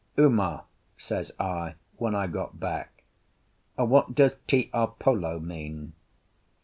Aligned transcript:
"Uma," 0.17 0.63
says 0.97 1.31
I, 1.39 1.75
when 1.97 2.15
I 2.15 2.25
got 2.25 2.59
back, 2.59 3.03
"what 3.75 4.15
does 4.15 4.37
Tiapolo 4.47 5.39
mean?" 5.39 5.93